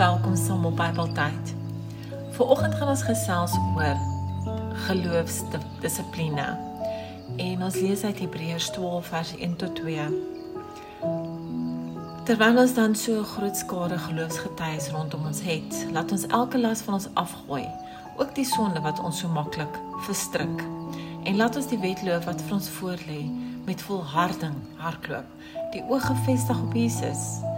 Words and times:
welkom 0.00 0.36
saam 0.36 0.64
op 0.64 0.76
Bybeltyd. 0.76 1.54
Vanoggend 2.30 2.74
gaan 2.74 2.88
ons 2.88 3.02
gesels 3.04 3.52
oor 3.76 3.98
geloofsdissipline. 4.86 6.46
En 7.36 7.64
ons 7.66 7.74
lees 7.74 8.04
uit 8.04 8.22
Hebreërs 8.24 8.70
12 8.70 9.10
vers 9.12 9.32
1 9.36 9.56
tot 9.60 9.74
2. 9.76 10.06
Terwyl 12.24 12.62
ons 12.62 12.72
dan 12.74 12.96
so 12.96 13.18
'n 13.20 13.28
groot 13.34 13.56
skare 13.56 13.98
geloofsgetuies 13.98 14.88
rondom 14.88 15.26
ons 15.26 15.42
het, 15.42 15.86
laat 15.92 16.12
ons 16.12 16.26
elke 16.26 16.58
las 16.58 16.80
van 16.80 16.94
ons 16.94 17.08
afgooi, 17.14 17.68
ook 18.16 18.34
die 18.34 18.48
sonde 18.48 18.80
wat 18.80 19.00
ons 19.00 19.18
so 19.18 19.28
maklik 19.28 19.78
verstrik. 20.08 20.64
En 21.24 21.36
laat 21.36 21.56
ons 21.56 21.66
die 21.66 21.78
wedloop 21.78 22.24
wat 22.24 22.42
vir 22.42 22.54
ons 22.54 22.68
voorlê 22.68 23.28
met 23.66 23.82
volharding 23.82 24.56
hardloop, 24.76 25.28
die 25.72 25.84
oog 25.88 26.06
gefestig 26.06 26.62
op 26.62 26.72
Jesus 26.72 27.49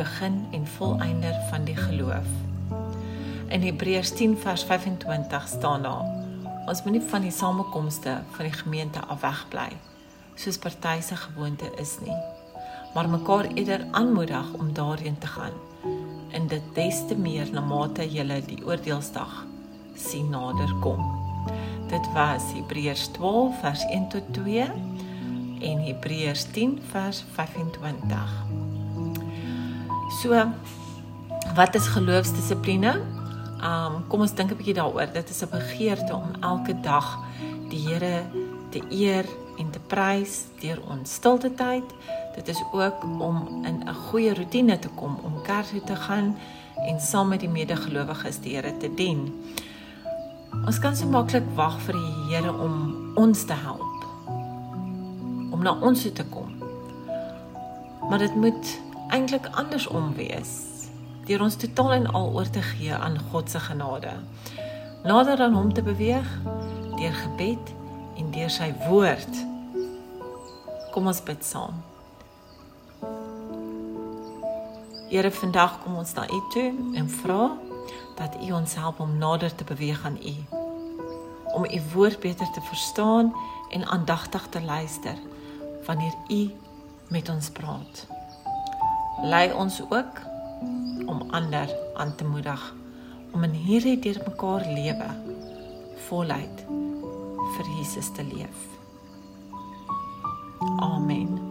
begin 0.00 0.46
en 0.56 0.66
volëinder 0.66 1.36
van 1.50 1.64
die 1.68 1.76
geloof. 1.76 2.28
In 3.52 3.62
Hebreërs 3.62 4.14
10 4.16 4.38
vers 4.38 4.64
25 4.64 5.48
staan 5.48 5.82
daar: 5.82 6.06
Ons 6.66 6.82
moenie 6.82 7.02
van 7.10 7.26
die 7.26 7.34
samekomste 7.34 8.20
van 8.30 8.48
die 8.48 8.54
gemeente 8.54 9.00
af 9.00 9.20
wegbly, 9.20 9.68
soos 10.34 10.58
party 10.58 11.00
se 11.04 11.16
gewoonte 11.16 11.68
is 11.82 11.98
nie, 12.04 12.16
maar 12.94 13.08
mekaar 13.08 13.50
eerder 13.54 13.84
aanmoedig 13.90 14.52
om 14.52 14.72
daarheen 14.72 15.18
te 15.18 15.26
gaan. 15.26 15.56
En 16.30 16.46
dit 16.46 16.74
des 16.74 17.06
te 17.08 17.16
meer 17.16 17.52
na 17.52 17.60
mate 17.60 18.06
julle 18.08 18.40
die 18.46 18.64
oordeelsdag 18.64 19.44
sien 19.94 20.30
nader 20.30 20.74
kom. 20.80 21.04
Dit 21.90 22.12
was 22.14 22.52
Hebreërs 22.54 23.06
12 23.18 23.60
vers 23.60 23.84
1 23.84 24.08
tot 24.08 24.32
2 24.32 24.70
en 25.60 25.84
Hebreërs 25.84 26.44
10 26.54 26.78
vers 26.92 27.24
25. 27.34 28.69
So 30.20 30.52
wat 31.54 31.74
is 31.74 31.86
geloofsdissipline? 31.86 32.90
Um 33.64 34.02
kom 34.08 34.20
ons 34.20 34.34
dink 34.36 34.50
'n 34.52 34.56
bietjie 34.56 34.74
daaroor. 34.76 35.08
Dit 35.12 35.30
is 35.30 35.42
'n 35.42 35.48
begeerte 35.48 36.12
om 36.14 36.28
elke 36.40 36.80
dag 36.80 37.18
die 37.68 37.88
Here 37.88 38.22
te 38.70 38.82
eer 38.90 39.24
en 39.58 39.70
te 39.70 39.80
prys 39.80 40.44
deur 40.60 40.78
ons 40.90 41.12
stilte 41.12 41.54
tyd. 41.54 41.84
Dit 42.34 42.48
is 42.48 42.62
ook 42.72 43.02
om 43.02 43.64
in 43.64 43.80
'n 43.88 43.94
goeie 43.94 44.34
rotine 44.34 44.78
te 44.78 44.88
kom 44.88 45.16
om 45.22 45.42
kerk 45.42 45.66
toe 45.66 45.84
te 45.84 45.96
gaan 45.96 46.36
en 46.86 47.00
saam 47.00 47.28
met 47.28 47.40
die 47.40 47.48
medegelowiges 47.48 48.40
die 48.40 48.54
Here 48.54 48.76
te 48.76 48.94
dien. 48.94 49.44
Ons 50.66 50.78
kan 50.78 50.96
so 50.96 51.06
maklik 51.06 51.48
wag 51.54 51.80
vir 51.80 51.94
die 51.94 52.34
Here 52.34 52.52
om 52.52 52.94
ons 53.14 53.44
te 53.44 53.54
help. 53.54 54.04
Om 55.50 55.62
na 55.62 55.78
ons 55.80 56.02
toe 56.02 56.12
te 56.12 56.24
kom. 56.24 56.52
Maar 58.08 58.18
dit 58.18 58.34
moet 58.34 58.89
eintlik 59.10 59.46
andersom 59.58 60.14
wees 60.14 60.52
deur 61.26 61.42
ons 61.44 61.56
totaal 61.56 61.92
en 61.92 62.06
al 62.18 62.32
oor 62.34 62.50
te 62.50 62.62
gee 62.62 62.94
aan 62.94 63.18
God 63.30 63.50
se 63.50 63.60
genade. 63.60 64.12
Nader 65.04 65.40
aan 65.40 65.54
hom 65.54 65.72
te 65.72 65.82
beweeg 65.82 66.26
deur 66.96 67.14
gebed 67.14 67.72
en 68.18 68.30
deur 68.34 68.50
sy 68.50 68.72
woord. 68.88 69.38
Kom 70.90 71.06
ons 71.06 71.22
bid 71.22 71.44
saam. 71.46 71.78
Here, 75.10 75.30
vandag 75.30 75.80
kom 75.84 75.96
ons 76.02 76.14
na 76.14 76.26
U 76.26 76.40
toe 76.54 76.68
en 76.98 77.10
vra 77.22 77.50
dat 78.18 78.36
U 78.42 78.52
ons 78.58 78.74
help 78.74 79.00
om 79.00 79.18
nader 79.18 79.54
te 79.54 79.64
beweeg 79.64 80.04
aan 80.06 80.18
U. 80.18 80.36
Om 81.54 81.66
U 81.66 81.82
woord 81.94 82.20
beter 82.20 82.50
te 82.54 82.62
verstaan 82.68 83.34
en 83.70 83.86
aandagtig 83.86 84.46
te 84.50 84.62
luister 84.62 85.18
wanneer 85.86 86.14
U 86.28 86.50
met 87.08 87.28
ons 87.28 87.50
praat 87.50 88.19
lei 89.22 89.52
ons 89.52 89.80
ook 89.88 90.20
om 91.06 91.22
ander 91.30 91.68
aan 91.94 92.14
te 92.14 92.24
moedig 92.24 92.74
om 93.32 93.44
in 93.44 93.50
hierdie 93.50 93.98
deurmekaar 93.98 94.66
lewe 94.74 95.10
voluit 96.08 96.64
vir 97.56 97.70
Jesus 97.78 98.12
te 98.16 98.24
leef. 98.24 98.66
Amen. 100.80 101.50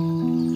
嗯。 0.00 0.49